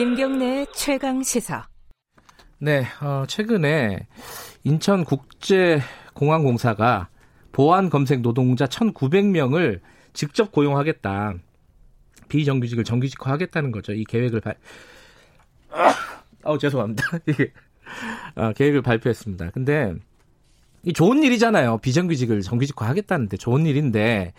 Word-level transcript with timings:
김경래 0.00 0.64
최강 0.74 1.22
시사. 1.22 1.68
네, 2.56 2.86
어, 3.02 3.24
최근에 3.28 4.06
인천국제공항공사가 4.64 7.10
보안 7.52 7.90
검색 7.90 8.22
노동자 8.22 8.64
1,900명을 8.64 9.80
직접 10.14 10.52
고용하겠다. 10.52 11.34
비정규직을 12.30 12.84
정규직화하겠다는 12.84 13.72
거죠. 13.72 13.92
이 13.92 14.04
계획을 14.04 14.40
발. 14.40 14.56
아, 15.70 15.92
우 16.50 16.58
죄송합니다. 16.58 17.18
이게 17.28 17.52
아, 18.36 18.54
계획을 18.54 18.80
발표했습니다. 18.80 19.50
근데 19.50 19.92
이 20.82 20.94
좋은 20.94 21.22
일이잖아요. 21.22 21.76
비정규직을 21.76 22.40
정규직화하겠다는데 22.40 23.36
좋은 23.36 23.66
일인데 23.66 24.32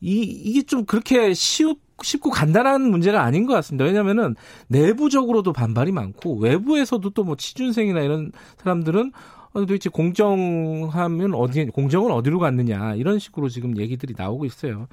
이 0.00 0.22
이게 0.22 0.62
좀 0.62 0.86
그렇게 0.86 1.34
쉬우, 1.34 1.74
쉽고 2.02 2.30
간단한 2.30 2.82
문제가 2.82 3.22
아닌 3.22 3.46
것 3.46 3.54
같습니다. 3.54 3.84
왜냐하면은 3.84 4.34
내부적으로도 4.68 5.52
반발이 5.52 5.92
많고 5.92 6.36
외부에서도 6.38 7.10
또 7.10 7.24
뭐 7.24 7.36
취준생이나 7.36 8.00
이런 8.00 8.32
사람들은 8.58 9.12
어, 9.52 9.60
도대체 9.60 9.88
공정하면 9.88 11.34
어디 11.34 11.64
공정은 11.66 12.10
어디로 12.10 12.38
갔느냐 12.38 12.94
이런 12.96 13.18
식으로 13.18 13.48
지금 13.48 13.78
얘기들이 13.78 14.14
나오고 14.16 14.44
있어요. 14.44 14.88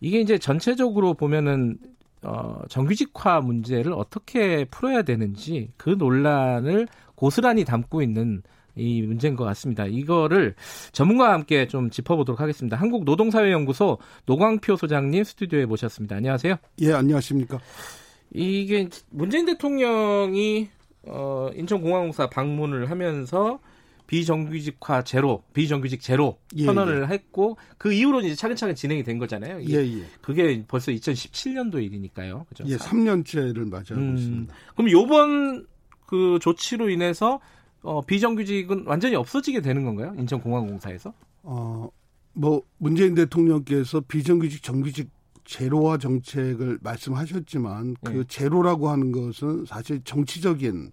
이게 0.00 0.20
이제 0.20 0.38
전체적으로 0.38 1.14
보면은 1.14 1.78
어, 2.22 2.60
정규직화 2.68 3.40
문제를 3.40 3.92
어떻게 3.92 4.64
풀어야 4.66 5.02
되는지 5.02 5.70
그 5.76 5.90
논란을 5.90 6.86
고스란히 7.14 7.64
담고 7.64 8.02
있는 8.02 8.42
이 8.78 9.02
문제인 9.02 9.36
것 9.36 9.44
같습니다. 9.44 9.86
이거를 9.86 10.54
전문가와 10.92 11.32
함께 11.32 11.66
좀 11.66 11.90
짚어보도록 11.90 12.40
하겠습니다. 12.40 12.76
한국노동사회연구소 12.76 13.98
노광표 14.26 14.76
소장님 14.76 15.24
스튜디오에 15.24 15.66
모셨습니다. 15.66 16.16
안녕하세요. 16.16 16.56
예, 16.80 16.92
안녕하십니까. 16.92 17.60
이게 18.32 18.88
문재인 19.10 19.46
대통령이 19.46 20.68
어, 21.06 21.50
인천공항공사 21.54 22.28
방문을 22.28 22.90
하면서 22.90 23.58
비정규직화 24.06 25.04
제로, 25.04 25.42
비정규직 25.52 26.00
제로 26.00 26.38
예, 26.56 26.64
선언을 26.64 27.02
예. 27.02 27.14
했고 27.14 27.58
그 27.76 27.92
이후로 27.92 28.22
이제 28.22 28.34
차근차근 28.34 28.74
진행이 28.74 29.04
된 29.04 29.18
거잖아요. 29.18 29.62
예, 29.68 29.74
예. 29.74 30.04
그게 30.22 30.64
벌써 30.66 30.90
2017년도 30.92 31.82
일이니까요. 31.82 32.46
그죠? 32.48 32.64
예, 32.66 32.76
3년째를 32.76 33.68
맞이하고 33.68 34.04
음, 34.04 34.16
있습니다. 34.16 34.54
그럼 34.74 34.90
요번 34.90 35.66
그 36.06 36.38
조치로 36.40 36.88
인해서 36.88 37.38
어, 37.88 38.02
비정규직은 38.02 38.84
완전히 38.84 39.14
없어지게 39.16 39.62
되는 39.62 39.82
건가요? 39.82 40.12
인천공항공사에서? 40.18 41.14
어, 41.42 41.88
뭐 42.34 42.60
문재인 42.76 43.14
대통령께서 43.14 44.00
비정규직 44.00 44.62
정규직 44.62 45.08
제로화 45.44 45.96
정책을 45.96 46.80
말씀하셨지만 46.82 47.96
그 48.04 48.12
네. 48.12 48.24
제로라고 48.28 48.90
하는 48.90 49.10
것은 49.10 49.64
사실 49.64 50.02
정치적인 50.04 50.90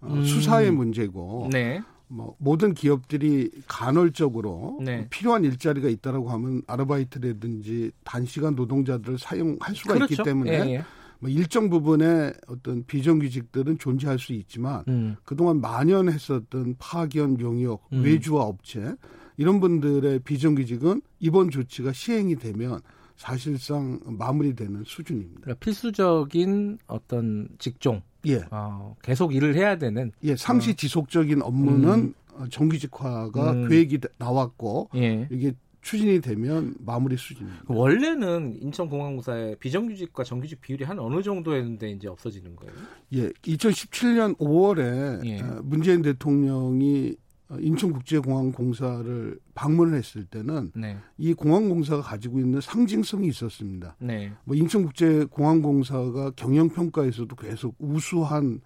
어, 0.00 0.14
음. 0.14 0.24
수사의 0.24 0.70
문제고 0.70 1.50
네. 1.52 1.82
뭐 2.08 2.34
모든 2.38 2.72
기업들이 2.72 3.50
간헐적으로 3.68 4.80
네. 4.82 5.06
필요한 5.10 5.44
일자리가 5.44 5.90
있다라고 5.90 6.30
하면 6.30 6.62
아르바이트라든지 6.66 7.92
단시간 8.02 8.54
노동자들을 8.54 9.18
사용할 9.18 9.74
수가 9.74 9.92
그렇죠. 9.92 10.14
있기 10.14 10.22
때문에 10.22 10.50
예, 10.52 10.74
예. 10.76 10.84
뭐 11.20 11.30
일정 11.30 11.70
부분의 11.70 12.34
어떤 12.48 12.84
비정규직들은 12.84 13.78
존재할 13.78 14.18
수 14.18 14.32
있지만 14.32 14.84
음. 14.88 15.16
그동안 15.24 15.60
만연했었던 15.60 16.76
파견 16.78 17.38
용역 17.40 17.82
음. 17.92 18.02
외주화 18.02 18.42
업체 18.42 18.94
이런 19.36 19.60
분들의 19.60 20.20
비정규직은 20.20 21.02
이번 21.20 21.50
조치가 21.50 21.92
시행이 21.92 22.36
되면 22.36 22.80
사실상 23.16 24.00
마무리되는 24.04 24.84
수준입니다. 24.86 25.40
그러니까 25.42 25.60
필수적인 25.60 26.78
어떤 26.86 27.48
직종 27.58 28.02
예. 28.26 28.42
어, 28.50 28.96
계속 29.02 29.34
일을 29.34 29.54
해야 29.54 29.76
되는. 29.76 30.12
예, 30.24 30.36
상시 30.36 30.70
어. 30.70 30.74
지속적인 30.74 31.42
업무는 31.42 32.14
음. 32.38 32.48
정규직화가 32.50 33.52
음. 33.52 33.68
계획이 33.68 33.98
나왔고 34.18 34.88
예. 34.94 35.28
이게 35.30 35.52
추진이 35.82 36.20
되면 36.20 36.74
마무리 36.78 37.16
수준입니다. 37.16 37.64
원래는 37.68 38.58
인천공항공사의 38.60 39.56
비정규직과 39.56 40.24
정규직 40.24 40.60
비율이 40.60 40.84
한 40.84 40.98
어느 40.98 41.22
정도였는데 41.22 41.90
이제 41.90 42.08
없어지는 42.08 42.56
거예요? 42.56 42.72
예, 43.14 43.28
2017년 43.30 44.36
5월에 44.38 45.24
예. 45.24 45.40
어, 45.40 45.60
문재인 45.64 46.02
대통령이 46.02 47.16
어, 47.50 47.56
인천국제공항공사를 47.58 49.38
방문을 49.54 49.98
했을 49.98 50.24
때는 50.24 50.70
네. 50.74 50.96
이 51.18 51.34
공항공사가 51.34 52.00
가지고 52.00 52.38
있는 52.38 52.60
상징성이 52.60 53.26
있었습니다. 53.28 53.96
네. 53.98 54.32
뭐 54.44 54.54
인천국제공항공사가 54.54 56.30
경영평가에서도 56.36 57.34
계속 57.34 57.74
우수한 57.78 58.60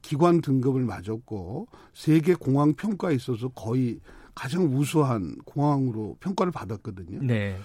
기관 0.00 0.40
등급을 0.40 0.84
맞았고 0.84 1.68
세계 1.92 2.34
공항 2.34 2.72
평가에 2.74 3.14
있어서 3.14 3.48
거의 3.48 4.00
가장 4.34 4.64
우수한 4.64 5.36
공항으로 5.44 6.16
평가를 6.20 6.52
받았거든요. 6.52 7.20
네. 7.22 7.56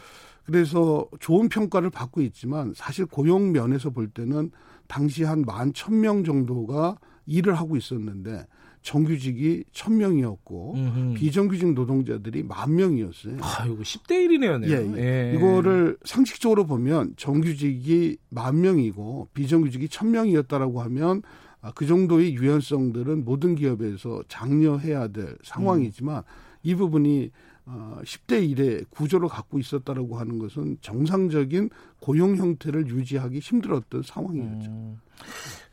그래서 0.46 1.08
좋은 1.20 1.50
평가를 1.50 1.90
받고 1.90 2.22
있지만 2.22 2.74
사실 2.76 3.06
고용 3.06 3.52
면에서 3.52 3.90
볼 3.90 4.08
때는 4.09 4.52
당시 4.88 5.24
한 5.24 5.42
만 5.46 5.74
천 5.74 6.00
명 6.02 6.24
정도가 6.24 6.98
일을 7.26 7.56
하고 7.56 7.76
있었는데 7.76 8.46
정규직이 8.84 9.64
1000명이었고 9.72 10.76
비정규직 11.16 11.74
노동자들이 11.74 12.44
만 12.44 12.76
명이었어요. 12.76 13.38
아, 13.42 13.66
이거 13.66 13.78
10대 13.82 14.12
1이네요. 14.28 14.64
예, 14.70 15.02
예. 15.02 15.32
예. 15.32 15.36
이거를 15.36 15.97
상식적으로 16.06 16.68
보면 16.68 17.14
정규직이 17.18 18.18
만 18.30 18.62
명이고 18.62 19.30
비정규직이 19.34 19.88
1000명이었다라고 19.88 20.76
하면 20.78 21.24
아, 21.62 21.72
그 21.74 21.88
정도의 21.88 22.36
유연성들은 22.36 23.26
모든 23.26 23.56
기업에서 23.56 24.22
장려해야 24.28 25.08
될 25.08 25.36
상황이지만 25.44 26.18
음. 26.18 26.24
이 26.66 26.74
부분이 26.74 27.31
어, 27.68 28.00
10대 28.03 28.56
1의 28.56 28.86
구조를 28.90 29.30
갖고 29.30 29.59
있었다라고 29.59 30.18
하는 30.18 30.40
것은 30.40 30.78
정상적인 30.81 31.70
고용 32.00 32.36
형태를 32.36 32.88
유지하기 32.88 33.40
힘들었던 33.40 34.02
상황이었죠. 34.03 34.70
음. 34.70 35.00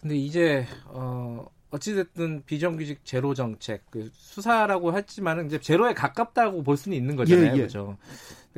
근데 0.01 0.17
이제 0.17 0.67
어 0.87 1.47
어찌됐든 1.71 2.45
비정규직 2.45 3.05
제로 3.05 3.35
정책 3.35 3.91
그 3.91 4.11
수사라고 4.13 4.97
했지만은 4.97 5.47
이제 5.47 5.59
제로에 5.59 5.95
가깝다고 5.95 6.63
볼 6.63 6.77
수는 6.77 6.97
있는 6.97 7.17
거잖아요, 7.17 7.47
예, 7.47 7.53
예. 7.53 7.57
그렇죠? 7.57 7.97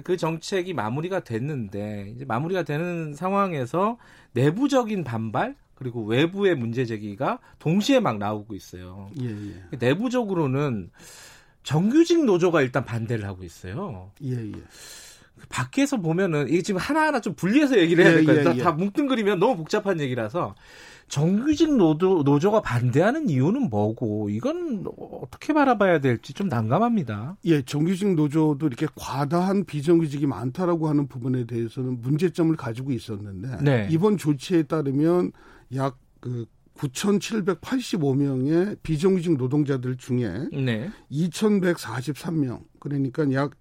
그 0.02 0.16
정책이 0.16 0.74
마무리가 0.74 1.20
됐는데 1.20 2.12
이제 2.14 2.24
마무리가 2.24 2.64
되는 2.64 3.14
상황에서 3.14 3.98
내부적인 4.32 5.04
반발 5.04 5.54
그리고 5.76 6.04
외부의 6.04 6.56
문제 6.56 6.84
제기가 6.84 7.38
동시에 7.60 8.00
막 8.00 8.18
나오고 8.18 8.54
있어요. 8.54 9.10
예, 9.20 9.26
예. 9.28 9.76
내부적으로는 9.76 10.90
정규직 11.64 12.24
노조가 12.24 12.62
일단 12.62 12.84
반대를 12.84 13.26
하고 13.26 13.42
있어요. 13.42 14.12
예, 14.22 14.32
예. 14.32 14.52
밖에서 15.48 15.96
보면은 15.96 16.48
이게 16.48 16.62
지금 16.62 16.80
하나하나 16.80 17.20
좀 17.20 17.34
분리해서 17.34 17.78
얘기를 17.78 18.04
해야 18.04 18.14
될것 18.14 18.36
같아요. 18.36 18.62
다 18.62 18.72
뭉뚱그리면 18.72 19.38
너무 19.40 19.56
복잡한 19.56 20.00
얘기라서 20.00 20.54
정규직 21.08 21.76
노조, 21.76 22.22
노조가 22.22 22.62
반대하는 22.62 23.28
이유는 23.28 23.68
뭐고 23.68 24.30
이건 24.30 24.84
어떻게 24.98 25.52
바라봐야 25.52 26.00
될지 26.00 26.32
좀 26.32 26.48
난감합니다. 26.48 27.36
예, 27.44 27.62
정규직 27.62 28.14
노조도 28.14 28.66
이렇게 28.66 28.86
과다한 28.94 29.64
비정규직이 29.64 30.26
많다라고 30.26 30.88
하는 30.88 31.06
부분에 31.06 31.46
대해서는 31.46 32.00
문제점을 32.00 32.54
가지고 32.56 32.92
있었는데 32.92 33.58
네. 33.62 33.88
이번 33.90 34.16
조치에 34.16 34.64
따르면 34.64 35.32
약그 35.74 36.46
9,785명의 36.76 38.76
비정규직 38.82 39.36
노동자들 39.36 39.96
중에 39.96 40.48
네. 40.52 40.90
2,143명 41.10 42.64
그러니까 42.80 43.30
약 43.32 43.52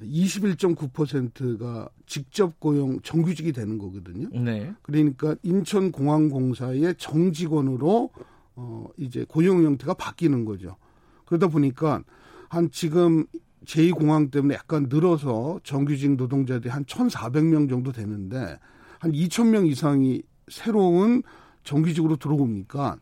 21.9%가 0.00 1.88
직접 2.04 2.60
고용 2.60 3.00
정규직이 3.00 3.52
되는 3.52 3.78
거거든요. 3.78 4.28
네. 4.38 4.74
그러니까 4.82 5.36
인천공항공사의 5.42 6.96
정직원으로 6.98 8.10
어 8.56 8.86
이제 8.96 9.24
고용 9.26 9.64
형태가 9.64 9.94
바뀌는 9.94 10.44
거죠. 10.44 10.76
그러다 11.24 11.48
보니까 11.48 12.02
한 12.48 12.70
지금 12.70 13.26
제2공항 13.64 14.30
때문에 14.30 14.54
약간 14.54 14.86
늘어서 14.88 15.60
정규직 15.64 16.16
노동자들이 16.16 16.70
한 16.70 16.84
1,400명 16.84 17.68
정도 17.68 17.92
되는데 17.92 18.58
한 18.98 19.12
2,000명 19.12 19.66
이상이 19.66 20.22
새로운 20.48 21.22
정규직으로 21.66 22.16
들어오니까 22.16 22.96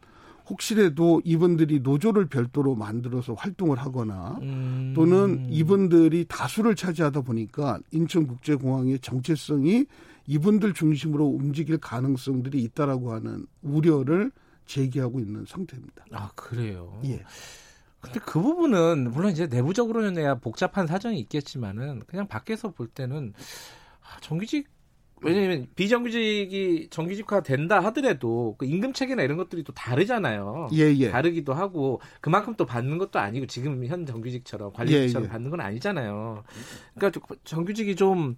혹시라도 0.48 1.22
이분들이 1.24 1.80
노조를 1.80 2.26
별도로 2.26 2.74
만들어서 2.74 3.34
활동을 3.34 3.78
하거나 3.78 4.38
음. 4.42 4.92
또는 4.94 5.46
이분들이 5.50 6.26
다수를 6.28 6.74
차지하다 6.74 7.22
보니까 7.22 7.78
인천국제공항의 7.92 8.98
정체성이 8.98 9.86
이분들 10.26 10.74
중심으로 10.74 11.24
움직일 11.26 11.78
가능성들이 11.78 12.62
있다라고 12.62 13.12
하는 13.12 13.46
우려를 13.62 14.32
제기하고 14.66 15.20
있는 15.20 15.44
상태입니다. 15.46 16.04
아 16.12 16.30
그래요. 16.34 17.00
예. 17.04 17.22
근데 18.00 18.20
그 18.20 18.40
부분은 18.40 19.12
물론 19.12 19.32
이제 19.32 19.46
내부적으로는 19.46 20.40
복잡한 20.40 20.86
사정이 20.86 21.18
있겠지만은 21.20 22.02
그냥 22.06 22.26
밖에서 22.26 22.70
볼 22.70 22.86
때는 22.86 23.32
아, 24.02 24.20
정규직 24.20 24.68
왜냐하면 25.22 25.66
비정규직이 25.74 26.88
정규직화 26.90 27.42
된다 27.42 27.80
하더라도 27.84 28.56
그 28.58 28.66
임금 28.66 28.92
체계나 28.92 29.22
이런 29.22 29.36
것들이 29.36 29.64
또 29.64 29.72
다르잖아요. 29.72 30.68
예, 30.74 30.94
예. 30.96 31.10
다르기도 31.10 31.54
하고 31.54 32.00
그만큼 32.20 32.54
또 32.56 32.66
받는 32.66 32.98
것도 32.98 33.18
아니고 33.18 33.46
지금 33.46 33.84
현 33.86 34.04
정규직처럼 34.04 34.72
관리직처럼 34.72 35.24
예, 35.24 35.28
예. 35.28 35.30
받는 35.30 35.50
건 35.50 35.60
아니잖아요. 35.60 36.44
그러니까 36.94 37.20
정규직이 37.44 37.96
좀 37.96 38.36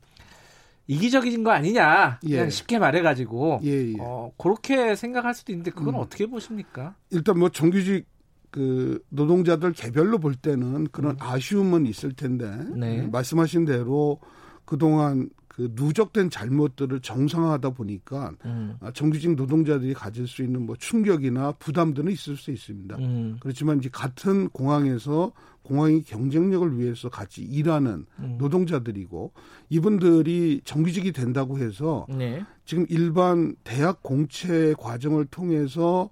이기적인 0.87 1.43
거 1.43 1.51
아니냐 1.51 2.21
그냥 2.21 2.47
예. 2.47 2.51
쉽게 2.51 2.79
말해가지고 2.79 3.61
예, 3.65 3.93
예. 3.93 3.97
어, 3.99 4.31
그렇게 4.39 4.95
생각할 4.95 5.35
수도 5.35 5.53
있는데 5.53 5.71
그건 5.73 5.95
음. 5.95 6.01
어떻게 6.01 6.27
보십니까? 6.27 6.95
일단 7.11 7.39
뭐 7.39 7.49
정규직 7.49 8.07
그 8.51 9.03
노동자들 9.09 9.73
개별로 9.73 10.19
볼 10.19 10.35
때는 10.35 10.89
그런 10.93 11.13
음. 11.13 11.17
아쉬움은 11.19 11.87
있을 11.87 12.13
텐데 12.13 12.49
네. 12.75 13.03
말씀하신 13.09 13.65
대로 13.65 14.21
그동안 14.67 15.31
그 15.49 15.73
누적된 15.75 16.29
잘못들을 16.29 17.01
정상화하다 17.01 17.71
보니까 17.71 18.33
음. 18.45 18.77
아, 18.81 18.91
정규직 18.93 19.37
노동자들이 19.37 19.95
가질 19.95 20.29
수 20.29 20.43
있는 20.43 20.67
뭐 20.67 20.77
충격이나 20.77 21.53
부담들은 21.53 22.13
있을 22.13 22.37
수 22.37 22.51
있습니다. 22.51 22.95
음. 22.99 23.39
그렇지만 23.41 23.79
이제 23.79 23.89
같은 23.91 24.51
공항에서 24.51 25.33
공항의 25.63 26.03
경쟁력을 26.03 26.79
위해서 26.79 27.09
같이 27.09 27.43
일하는 27.43 28.05
음. 28.19 28.37
노동자들이고 28.39 29.33
이분들이 29.71 30.61
정규직이 30.65 31.13
된다고 31.13 31.59
해서 31.59 32.07
네. 32.11 32.45
지금 32.67 32.85
일반 32.91 33.57
대학 33.65 34.03
공채 34.03 34.75
과정을 34.79 35.25
통해서 35.25 36.11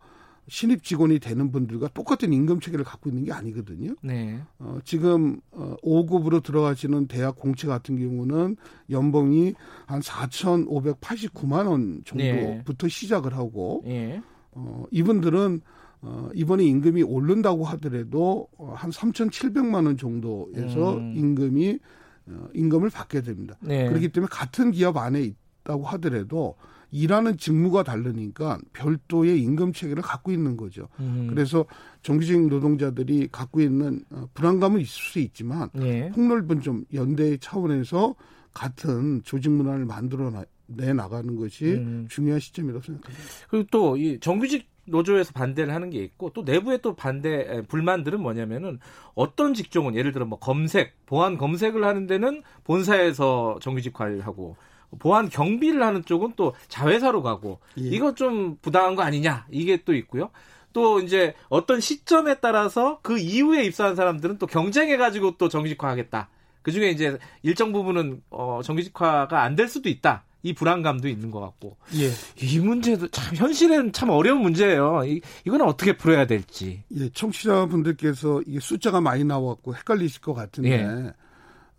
신입 0.48 0.82
직원이 0.82 1.18
되는 1.18 1.50
분들과 1.50 1.88
똑같은 1.88 2.32
임금 2.32 2.60
체계를 2.60 2.84
갖고 2.84 3.08
있는 3.08 3.24
게 3.24 3.32
아니거든요. 3.32 3.94
네. 4.02 4.40
어, 4.58 4.78
지금 4.84 5.40
어, 5.50 5.74
5급으로 5.82 6.42
들어가시는 6.42 7.06
대학 7.06 7.36
공채 7.36 7.66
같은 7.66 7.96
경우는 7.98 8.56
연봉이 8.90 9.54
한 9.86 10.00
4,589만 10.00 11.66
원 11.66 12.02
정도부터 12.04 12.88
네. 12.88 12.88
시작을 12.88 13.34
하고 13.34 13.82
네. 13.84 14.22
어, 14.52 14.84
이분들은 14.90 15.60
어, 16.02 16.28
이번에 16.34 16.64
임금이 16.64 17.02
오른다고 17.02 17.64
하더라도 17.64 18.48
어, 18.58 18.74
한 18.76 18.90
3,700만 18.90 19.86
원 19.86 19.96
정도에서 19.96 20.98
음. 20.98 21.14
임금이 21.16 21.78
어, 22.26 22.48
임금을 22.52 22.90
받게 22.90 23.22
됩니다. 23.22 23.56
네. 23.60 23.88
그렇기 23.88 24.08
때문에 24.08 24.28
같은 24.30 24.70
기업 24.70 24.98
안에 24.98 25.22
있다고 25.62 25.84
하더라도 25.84 26.56
일하는 26.94 27.36
직무가 27.36 27.82
다르니까 27.82 28.58
별도의 28.72 29.42
임금 29.42 29.72
체계를 29.72 30.00
갖고 30.00 30.30
있는 30.30 30.56
거죠. 30.56 30.86
음. 31.00 31.26
그래서 31.28 31.64
정규직 32.02 32.46
노동자들이 32.46 33.28
갖고 33.32 33.60
있는 33.60 34.04
어, 34.10 34.28
불안감은 34.32 34.80
있을 34.80 35.02
수 35.02 35.18
있지만 35.18 35.70
예. 35.80 36.08
폭넓은 36.14 36.60
좀 36.60 36.84
연대 36.94 37.36
차원에서 37.38 38.14
같은 38.52 39.20
조직 39.24 39.50
문화를 39.50 39.84
만들어 39.86 40.30
내 40.66 40.92
나가는 40.92 41.34
것이 41.34 41.64
음. 41.72 42.06
중요한 42.08 42.38
시점이라고 42.38 42.80
생각합니다. 42.80 43.24
그리고 43.48 43.66
또 43.72 43.96
이 43.96 44.20
정규직 44.20 44.68
노조에서 44.86 45.32
반대를 45.32 45.74
하는 45.74 45.90
게 45.90 45.98
있고 46.04 46.30
또 46.32 46.42
내부의 46.42 46.80
또 46.82 46.94
반대 46.94 47.62
불만들은 47.68 48.20
뭐냐면은 48.20 48.78
어떤 49.14 49.54
직종은 49.54 49.96
예를 49.96 50.12
들어 50.12 50.26
뭐 50.26 50.38
검색 50.38 50.94
보안 51.06 51.38
검색을 51.38 51.82
하는 51.82 52.06
데는 52.06 52.42
본사에서 52.64 53.58
정규직화를 53.62 54.20
하고 54.20 54.56
보안 54.98 55.28
경비를 55.28 55.82
하는 55.82 56.04
쪽은 56.04 56.34
또 56.36 56.54
자회사로 56.68 57.22
가고 57.22 57.58
예. 57.78 57.82
이거 57.88 58.14
좀 58.14 58.56
부당한 58.62 58.94
거 58.94 59.02
아니냐 59.02 59.46
이게 59.50 59.82
또 59.84 59.94
있고요. 59.94 60.30
또 60.72 61.00
이제 61.00 61.34
어떤 61.48 61.80
시점에 61.80 62.36
따라서 62.40 62.98
그 63.02 63.18
이후에 63.18 63.64
입사한 63.64 63.94
사람들은 63.94 64.38
또 64.38 64.46
경쟁해 64.46 64.96
가지고 64.96 65.36
또 65.38 65.48
정규직화하겠다. 65.48 66.28
그 66.62 66.72
중에 66.72 66.90
이제 66.90 67.18
일정 67.42 67.72
부분은 67.72 68.22
어 68.30 68.60
정규직화가 68.64 69.42
안 69.42 69.54
될 69.54 69.68
수도 69.68 69.88
있다. 69.88 70.24
이 70.42 70.52
불안감도 70.52 71.08
있는 71.08 71.30
것 71.30 71.40
같고. 71.40 71.76
예. 71.94 72.10
이 72.44 72.58
문제도 72.58 73.08
참 73.08 73.34
현실에는 73.34 73.92
참 73.92 74.10
어려운 74.10 74.42
문제예요. 74.42 75.02
이, 75.06 75.20
이거는 75.46 75.64
어떻게 75.64 75.96
풀어야 75.96 76.26
될지. 76.26 76.82
예, 76.98 77.08
청취자분들께서 77.10 78.42
이게 78.46 78.60
숫자가 78.60 79.00
많이 79.00 79.24
나왔고 79.24 79.74
헷갈리실 79.74 80.20
것 80.20 80.34
같은데 80.34 80.70
예. 80.82 81.12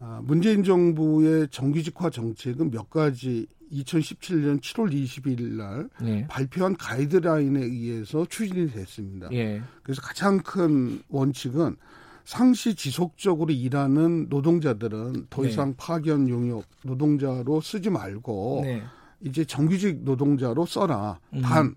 아, 0.08 0.22
문재인 0.24 0.64
정부의 0.64 1.48
정규직화 1.50 2.12
정책은 2.12 2.70
몇 2.70 2.92
가지 2.92 3.48
2017년 3.72 4.62
7월 4.62 4.94
22일 4.94 5.54
날 5.54 5.90
예. 6.04 6.28
발표한 6.28 6.78
가이드라인에 6.78 7.60
의해서 7.62 8.24
추진이 8.30 8.70
됐습니다. 8.70 9.30
예. 9.32 9.64
그래서 9.82 10.04
가장 10.04 10.38
큰 10.38 11.02
원칙은 11.10 11.76
상시 12.24 12.76
지속적으로 12.76 13.52
일하는 13.52 14.28
노동자들은 14.30 15.28
더 15.32 15.42
네. 15.42 15.50
이상 15.50 15.70
네. 15.70 15.76
파견 15.78 16.30
용역 16.30 16.66
노동자로 16.84 17.60
쓰지 17.62 17.90
말고 17.90 18.62
네. 18.64 18.84
이제 19.22 19.44
정규직 19.44 20.04
노동자로 20.04 20.68
써라. 20.68 21.20
음. 21.34 21.42
단 21.42 21.76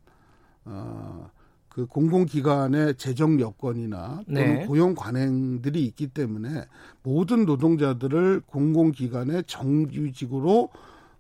어, 0.67 1.31
그 1.79 1.87
공공기관의 1.87 2.97
재정 2.97 3.39
여건이나 3.39 4.25
또는 4.27 4.55
네. 4.59 4.67
고용 4.67 4.97
관행들이 4.97 5.85
있기 5.85 6.09
때문에 6.09 6.65
모든 7.05 7.47
노동자들을 7.47 8.43
공공기관의 8.47 9.45
정규직으로 9.47 10.71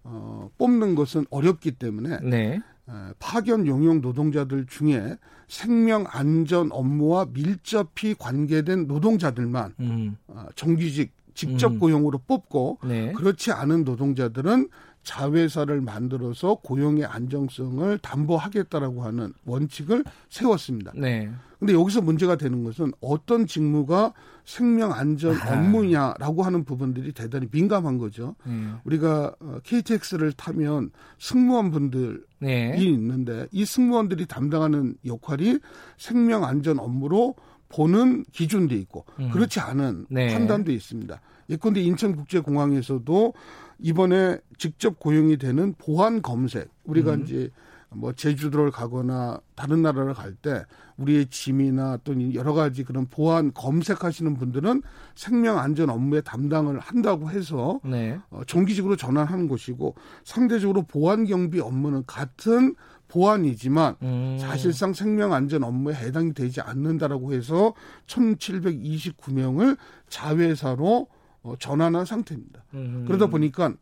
어, 0.02 0.50
뽑는 0.58 0.96
것은 0.96 1.26
어렵기 1.30 1.72
때문에 1.72 2.18
네. 2.24 2.54
에, 2.56 2.92
파견 3.20 3.68
용역 3.68 4.00
노동자들 4.00 4.66
중에 4.66 5.16
생명 5.46 6.06
안전 6.08 6.72
업무와 6.72 7.26
밀접히 7.32 8.16
관계된 8.18 8.88
노동자들만 8.88 9.74
음. 9.78 10.16
어, 10.26 10.46
정규직 10.56 11.12
직접 11.38 11.70
음. 11.70 11.78
고용으로 11.78 12.18
뽑고 12.26 12.78
네. 12.82 13.12
그렇지 13.12 13.52
않은 13.52 13.84
노동자들은 13.84 14.68
자회사를 15.04 15.80
만들어서 15.80 16.56
고용의 16.56 17.04
안정성을 17.06 17.96
담보하겠다라고 17.98 19.04
하는 19.04 19.32
원칙을 19.46 20.02
세웠습니다. 20.30 20.90
네. 20.96 21.30
근데 21.60 21.74
여기서 21.74 22.00
문제가 22.00 22.34
되는 22.34 22.64
것은 22.64 22.90
어떤 23.00 23.46
직무가 23.46 24.12
생명 24.44 24.92
안전 24.92 25.36
아. 25.36 25.52
업무냐라고 25.52 26.42
하는 26.42 26.64
부분들이 26.64 27.12
대단히 27.12 27.46
민감한 27.52 27.98
거죠. 27.98 28.34
네. 28.44 28.52
우리가 28.82 29.36
KTX를 29.62 30.28
어, 30.28 30.32
타면 30.36 30.90
승무원분들이 31.20 32.18
네. 32.40 32.74
있는데 32.78 33.46
이 33.52 33.64
승무원들이 33.64 34.26
담당하는 34.26 34.96
역할이 35.06 35.60
생명 35.98 36.44
안전 36.44 36.80
업무로 36.80 37.36
보는 37.68 38.24
기준도 38.32 38.74
있고 38.76 39.04
음. 39.20 39.30
그렇지 39.30 39.60
않은 39.60 40.06
네. 40.08 40.32
판단도 40.32 40.72
있습니다. 40.72 41.20
예컨대 41.50 41.80
인천국제공항에서도 41.80 43.34
이번에 43.80 44.38
직접 44.58 44.98
고용이 44.98 45.36
되는 45.38 45.74
보안 45.78 46.20
검색 46.22 46.70
우리가 46.84 47.14
음. 47.14 47.22
이제 47.22 47.50
뭐 47.90 48.12
제주도를 48.12 48.70
가거나 48.70 49.40
다른 49.54 49.82
나라를 49.82 50.14
갈 50.14 50.34
때 50.34 50.64
우리의 50.98 51.26
짐이나 51.26 51.98
또는 52.04 52.34
여러 52.34 52.52
가지 52.52 52.84
그런 52.84 53.06
보안 53.06 53.52
검색하시는 53.54 54.34
분들은 54.34 54.82
생명 55.14 55.58
안전 55.58 55.90
업무에 55.90 56.20
담당을 56.20 56.80
한다고 56.80 57.30
해서 57.30 57.80
네. 57.84 58.18
어, 58.30 58.42
정기직으로 58.46 58.96
전환하는 58.96 59.48
것이고 59.48 59.94
상대적으로 60.24 60.82
보안 60.82 61.24
경비 61.24 61.60
업무는 61.60 62.04
같은 62.06 62.74
보안이지만 63.08 63.96
음. 64.02 64.38
사실상 64.38 64.92
생명 64.92 65.32
안전 65.32 65.64
업무에 65.64 65.94
해당이 65.94 66.34
되지 66.34 66.60
않는다라고 66.60 67.32
해서 67.32 67.74
1,729명을 68.06 69.76
자회사로 70.08 71.08
어, 71.42 71.54
전환한 71.58 72.04
상태입니다. 72.04 72.64
음. 72.74 73.04
그러다 73.06 73.26
보니까 73.26 73.72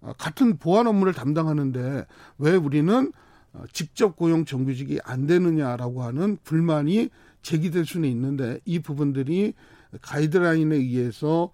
어, 0.00 0.12
같은 0.16 0.58
보안 0.58 0.86
업무를 0.86 1.12
담당하는데 1.12 2.06
왜 2.38 2.56
우리는 2.56 3.12
어, 3.52 3.64
직접 3.72 4.16
고용 4.16 4.44
정규직이 4.44 5.00
안 5.04 5.26
되느냐라고 5.26 6.02
하는 6.02 6.38
불만이 6.44 7.10
제기될 7.42 7.84
수는 7.84 8.08
있는데 8.10 8.60
이 8.64 8.78
부분들이 8.78 9.54
가이드라인에 10.00 10.76
의해서 10.76 11.50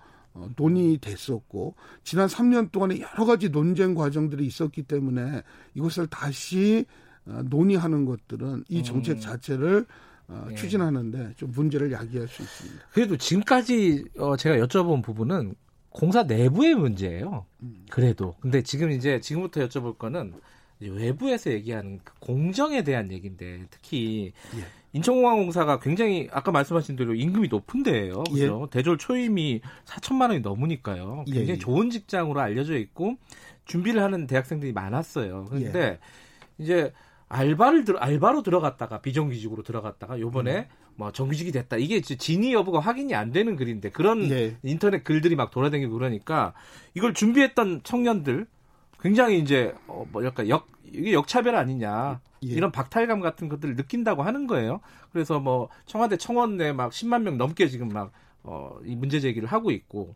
논의됐었고 0.57 1.77
지난 2.03 2.27
3년 2.27 2.73
동안에 2.73 3.01
여러 3.01 3.25
가지 3.25 3.51
논쟁 3.51 3.95
과정들이 3.95 4.45
있었기 4.45 4.83
때문에 4.83 5.43
이것을 5.75 6.09
다시 6.09 6.87
논의하는 7.25 8.05
것들은 8.05 8.65
이 8.69 8.83
정책 8.83 9.17
음. 9.17 9.21
자체를 9.21 9.87
어, 10.29 10.47
예. 10.51 10.55
추진하는데 10.55 11.35
좀 11.37 11.53
문제를 11.53 11.93
야기할 11.93 12.29
수 12.29 12.43
있습니다. 12.43 12.87
그래도 12.93 13.17
지금까지 13.17 14.05
어, 14.19 14.37
제가 14.37 14.57
여쭤본 14.57 15.03
부분은 15.03 15.55
공사 15.91 16.23
내부의 16.23 16.75
문제예요. 16.75 17.47
음. 17.63 17.87
그래도 17.91 18.35
근데 18.41 18.63
지금 18.63 18.91
이제 18.91 19.21
지금부터 19.21 19.67
여쭤볼 19.67 19.99
거는 19.99 20.35
외부에서 20.81 21.51
얘기하는 21.53 22.01
그 22.03 22.15
공정에 22.21 22.83
대한 22.83 23.13
얘기인데 23.13 23.67
특히 23.71 24.33
예. 24.57 24.65
인천공항공사가 24.93 25.81
굉장히 25.81 26.29
아까 26.33 26.53
말씀하신 26.53 26.97
대로 26.97 27.15
임금이 27.15 27.49
높은데요. 27.49 28.25
그죠? 28.25 28.63
예. 28.67 28.71
대졸 28.71 28.99
초임이 28.99 29.61
4천만 29.85 30.31
원이 30.31 30.41
넘으니까요. 30.41 31.25
굉장히 31.27 31.51
예. 31.51 31.59
좋은 31.59 31.91
직장으로 31.91 32.41
알려져 32.41 32.77
있고 32.79 33.17
준비를 33.67 34.03
하는 34.03 34.27
대학생들이 34.27 34.73
많았어요. 34.73 35.47
그런데 35.49 35.81
예. 35.81 35.99
이제 36.59 36.93
알바를 37.29 37.85
들 37.85 37.97
알바로 37.97 38.43
들어갔다가 38.43 39.01
비정규직으로 39.01 39.63
들어갔다가 39.63 40.21
요번에 40.21 40.59
음. 40.59 40.65
뭐 40.97 41.13
정규직이 41.13 41.53
됐다. 41.53 41.77
이게 41.77 42.01
진위 42.01 42.53
여부가 42.53 42.81
확인이 42.81 43.15
안 43.15 43.33
되는 43.33 43.57
글인데 43.57 43.91
그런 43.91 44.29
네. 44.29 44.57
인터넷 44.63 45.03
글들이 45.03 45.35
막 45.35 45.51
돌아다니고 45.51 45.93
그러니까 45.93 46.55
이걸 46.95 47.15
준비했던 47.15 47.81
청년들 47.83 48.47
굉장히 49.01 49.39
이제 49.41 49.75
어, 49.87 50.07
뭐랄까 50.13 50.49
역 50.49 50.69
이게 50.85 51.13
역차별 51.13 51.57
아니냐 51.57 52.21
예. 52.45 52.49
이런 52.49 52.71
박탈감 52.71 53.21
같은 53.21 53.49
것들을 53.49 53.75
느낀다고 53.77 54.23
하는 54.23 54.47
거예요. 54.47 54.81
그래서 55.13 55.41
뭐 55.41 55.69
청와대 55.87 56.17
청원 56.17 56.57
내막 56.57 56.93
10만 56.93 57.23
명 57.23 57.37
넘게 57.37 57.69
지금 57.69 57.89
막 57.89 58.13
어, 58.43 58.79
이 58.85 58.95
문제 58.95 59.21
제기를 59.21 59.49
하고 59.49 59.71
있고 59.71 60.15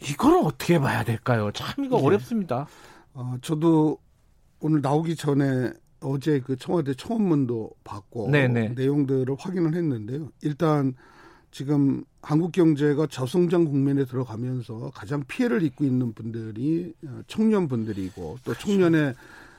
이거는 0.00 0.44
어떻게 0.44 0.78
봐야 0.78 1.04
될까요? 1.04 1.50
참 1.52 1.84
이거 1.84 1.98
예. 1.98 2.02
어렵습니다. 2.02 2.66
어, 3.14 3.36
저도 3.42 3.98
오늘 4.60 4.80
나오기 4.80 5.16
전에 5.16 5.72
어제 6.02 6.40
그 6.40 6.56
청와대 6.56 6.94
청원문도 6.94 7.70
받고 7.84 8.30
네네. 8.30 8.70
내용들을 8.70 9.34
확인을 9.38 9.74
했는데요. 9.74 10.30
일단 10.42 10.94
지금 11.50 12.04
한국 12.22 12.52
경제가 12.52 13.06
저성장 13.08 13.64
국면에 13.66 14.04
들어가면서 14.04 14.90
가장 14.94 15.22
피해를 15.26 15.62
입고 15.62 15.84
있는 15.84 16.12
분들이 16.14 16.94
어, 17.06 17.20
청년분들이고 17.26 18.38
또 18.44 18.52
그렇죠. 18.52 18.66
청년의 18.66 19.14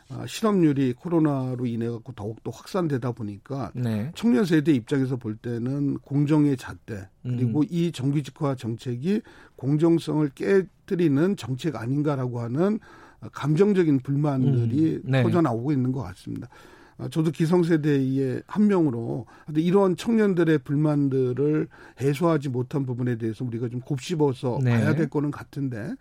어, 0.10 0.26
실업률이 0.28 0.94
코로나로 0.94 1.66
인해 1.66 1.90
갖고 1.90 2.12
더욱더 2.14 2.52
확산되다 2.52 3.12
보니까 3.12 3.72
네. 3.74 4.12
청년 4.16 4.46
세대 4.46 4.72
입장에서 4.74 5.16
볼 5.16 5.36
때는 5.36 6.00
공정의 6.00 6.58
잣대 6.58 7.08
그리고 7.22 7.62
음. 7.62 7.66
이 7.70 7.92
정규직화 7.92 8.56
정책이 8.56 9.22
공정성을 9.56 10.30
깨뜨리는 10.36 11.36
정책 11.38 11.76
아닌가라고 11.76 12.42
하는 12.42 12.80
감정적인 13.32 14.00
불만들이 14.00 15.02
음. 15.06 15.12
네. 15.12 15.24
터져 15.24 15.42
나오고 15.42 15.72
있는 15.72 15.92
것 15.92 16.02
같습니다. 16.02 16.50
아, 16.98 17.08
저도 17.10 17.32
기성세대의 17.32 18.44
한 18.46 18.68
명으로 18.68 19.26
이런 19.56 19.96
청년들의 19.96 20.60
불만들을 20.60 21.68
해소하지 22.02 22.50
못한 22.50 22.86
부분에 22.86 23.18
대해서 23.18 23.44
우리가 23.46 23.70
좀 23.70 23.80
곱씹어서 23.82 24.60
네. 24.64 24.72
봐야 24.72 24.96
될 24.96 25.10
거는 25.10 25.32
같은데 25.32 25.94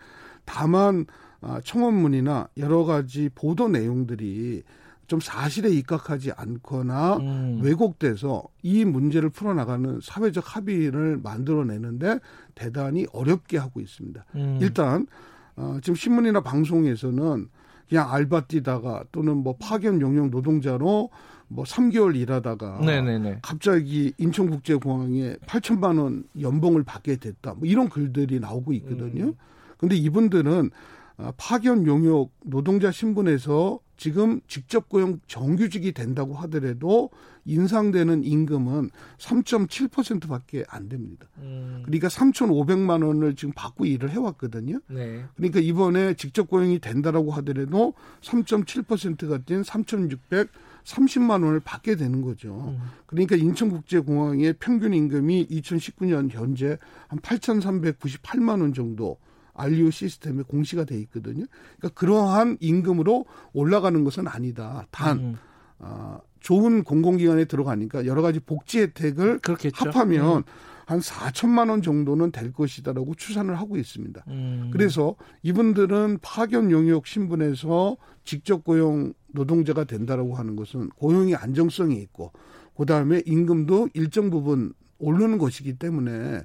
다만 0.45 1.07
아, 1.41 1.61
청원문이나 1.65 2.49
여러 2.59 2.85
가지 2.85 3.29
보도 3.35 3.69
내용들이 3.69 4.63
좀 5.09 5.21
사실에 5.21 5.69
입각하지 5.71 6.33
않거나 6.33 7.17
음. 7.17 7.61
왜곡돼서 7.63 8.45
이 8.63 8.85
문제를 8.85 9.31
풀어나가는 9.31 9.99
사회적 10.03 10.57
합의를 10.57 11.19
만들어내는데 11.23 12.19
대단히 12.55 13.07
어렵게 13.13 13.59
하고 13.59 13.81
있습니다. 13.81 14.25
음. 14.37 14.59
일단 14.63 15.07
어, 15.57 15.79
지금 15.83 15.95
신문이나 15.95 16.41
방송에서는 16.41 17.49
그냥 17.89 18.13
알바 18.13 18.47
뛰다가 18.47 19.05
또는 19.13 19.39
뭐 19.39 19.57
파견 19.59 20.01
용역 20.01 20.31
노동자로 20.31 21.11
뭐 21.49 21.65
3개월 21.65 22.17
일하다가 22.17 22.81
네네네. 22.85 23.41
갑자기 23.43 24.15
인천국제공항에 24.17 25.37
8천만 25.47 26.01
원 26.01 26.25
연봉을 26.41 26.85
받게 26.85 27.17
됐다. 27.17 27.55
뭐 27.55 27.69
이런 27.69 27.89
글들이 27.89 28.41
나오고 28.41 28.73
있거든요. 28.75 29.25
음. 29.27 29.35
근데 29.77 29.97
이분들은 29.97 30.71
아, 30.71 31.02
파견 31.37 31.87
용역 31.87 32.31
노동자 32.45 32.91
신분에서 32.91 33.81
지금 33.97 34.41
직접 34.49 34.89
고용 34.89 35.21
정규직이 35.29 35.93
된다고 35.93 36.35
하더라도 36.35 37.11
인상되는 37.45 38.25
임금은 38.25 38.91
3.7%밖에 39.19 40.65
안 40.69 40.89
됩니다. 40.89 41.27
음. 41.39 41.83
그러니까 41.85 42.09
3,500만 42.09 43.07
원을 43.07 43.37
지금 43.37 43.53
받고 43.55 43.85
일을 43.85 44.11
해왔거든요. 44.11 44.81
네. 44.89 45.25
그러니까 45.37 45.61
이번에 45.61 46.15
직접 46.15 46.49
고용이 46.49 46.81
된다라고 46.81 47.31
하더라도 47.33 47.95
3.7%가 48.23 49.39
된 49.45 49.63
3,600 49.63 50.49
30만 50.85 51.45
원을 51.45 51.61
받게 51.61 51.95
되는 51.95 52.23
거죠. 52.23 52.75
음. 52.77 52.91
그러니까 53.07 53.37
인천국제공항의 53.37 54.55
평균 54.59 54.95
임금이 54.95 55.47
2019년 55.49 56.29
현재 56.31 56.77
한 57.07 57.21
8,398만 57.21 58.61
원 58.61 58.75
정도 58.75 59.19
알리오 59.55 59.91
시스템에 59.91 60.43
공시가 60.43 60.85
돼 60.85 60.99
있거든요. 61.01 61.45
그러니까 61.79 62.01
그러한 62.01 62.57
임금으로 62.61 63.27
올라가는 63.53 64.05
것은 64.05 64.29
아니다. 64.29 64.87
단 64.91 65.19
음. 65.19 65.37
어, 65.79 66.19
좋은 66.41 66.85
공공기관에 66.85 67.45
들어가니까 67.45 68.07
여러 68.07 68.23
가지 68.23 68.41
복지 68.41 68.81
혜택을 68.81 69.39
그렇겠죠. 69.41 69.91
합하면 69.91 70.39
음. 70.39 70.43
한 70.87 70.99
4천만 70.99 71.71
원 71.71 71.81
정도는 71.81 72.33
될 72.33 72.53
것이다라고 72.53 73.15
추산을 73.15 73.59
하고 73.59 73.77
있습니다. 73.77 74.25
음. 74.29 74.71
그래서 74.73 75.15
이분들은 75.43 76.19
파견 76.23 76.71
용역 76.71 77.07
신분에서 77.07 77.97
직접 78.25 78.65
고용 78.65 79.13
노동자가 79.29 79.85
된다라고 79.85 80.35
하는 80.35 80.57
것은 80.57 80.91
고용의 80.91 81.37
안정성이 81.37 81.97
있고 82.03 82.33
그다음에 82.77 83.23
임금도 83.25 83.91
일정 83.95 84.31
부분 84.31 84.73
오르는 84.99 85.39
것이기 85.39 85.75
때문에 85.75 86.43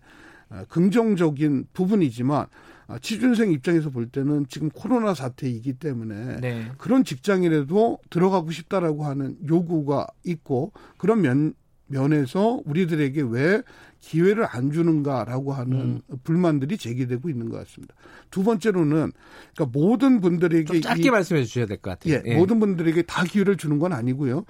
어, 0.50 0.64
긍정적인 0.70 1.68
부분이지만 1.74 2.48
아, 2.88 2.98
취준생 3.00 3.52
입장에서 3.52 3.90
볼 3.90 4.08
때는 4.08 4.46
지금 4.48 4.70
코로나 4.70 5.14
사태이기 5.14 5.74
때문에 5.74 6.40
네. 6.40 6.72
그런 6.78 7.04
직장이라도 7.04 8.00
들어가고 8.10 8.52
싶다라고 8.52 9.04
하는 9.06 9.38
요구가 9.48 10.08
있고 10.24 10.72
그런 10.98 11.22
면 11.22 11.54
면에서 11.90 12.62
우리들에게 12.66 13.22
왜 13.30 13.62
기회를 14.02 14.46
안 14.50 14.72
주는가라고 14.72 15.54
하는 15.54 16.02
음. 16.10 16.18
불만들이 16.24 16.78
제기되고 16.78 17.30
있는 17.30 17.50
것 17.50 17.58
같습니다. 17.60 17.96
두 18.30 18.44
번째로는 18.44 19.12
그러니까 19.56 19.80
모든 19.80 20.20
분들에게 20.22 20.82
짧게 20.82 21.08
이, 21.08 21.10
말씀해 21.10 21.44
주셔야 21.46 21.66
될 21.66 21.78
것 21.78 21.92
같아요. 21.92 22.16
예, 22.16 22.22
예, 22.26 22.36
모든 22.38 22.60
분들에게 22.60 23.04
다 23.04 23.24
기회를 23.24 23.56
주는 23.58 23.80
건 23.80 23.94
아니고요. 23.94 24.44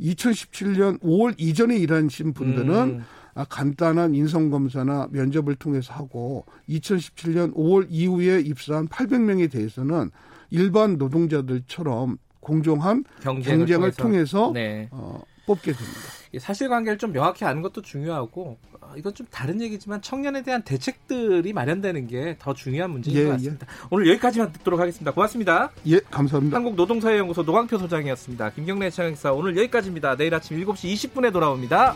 2017년 0.00 1.00
5월 1.00 1.34
이전에 1.38 1.76
일하신 1.76 2.32
분들은 2.32 2.74
음. 2.74 3.02
아, 3.34 3.44
간단한 3.44 4.14
인성 4.14 4.50
검사나 4.50 5.08
면접을 5.10 5.56
통해서 5.56 5.92
하고 5.92 6.44
2017년 6.68 7.54
5월 7.54 7.86
이후에 7.90 8.40
입사한 8.40 8.88
800명에 8.88 9.50
대해서는 9.50 10.10
일반 10.50 10.96
노동자들처럼 10.98 12.18
공정한 12.40 13.04
경쟁을, 13.22 13.58
경쟁을 13.58 13.92
통해서, 13.92 14.38
통해서 14.38 14.52
네. 14.54 14.88
어, 14.92 15.20
뽑게 15.46 15.72
됩니다. 15.72 16.00
사실관계를 16.38 16.98
좀 16.98 17.12
명확히 17.12 17.44
아는 17.44 17.62
것도 17.62 17.82
중요하고 17.82 18.58
어, 18.80 18.92
이건 18.96 19.14
좀 19.14 19.26
다른 19.30 19.60
얘기지만 19.60 20.02
청년에 20.02 20.42
대한 20.42 20.62
대책들이 20.62 21.52
마련되는 21.52 22.06
게 22.06 22.36
더 22.38 22.52
중요한 22.54 22.90
문제인 22.90 23.16
예, 23.16 23.22
것 23.24 23.28
예. 23.28 23.32
같습니다. 23.32 23.66
예. 23.68 23.86
오늘 23.90 24.08
여기까지만 24.10 24.52
듣도록 24.52 24.78
하겠습니다. 24.80 25.10
고맙습니다. 25.12 25.70
예, 25.86 25.98
감사합니다. 26.10 26.56
한국노동사회연구소 26.56 27.42
노광표 27.42 27.78
소장이었습니다. 27.78 28.50
김경래 28.50 28.90
청행사 28.90 29.32
오늘 29.32 29.56
여기까지입니다. 29.56 30.16
내일 30.16 30.34
아침 30.34 30.58
7시 30.64 30.92
20분에 30.94 31.32
돌아옵니다. 31.32 31.94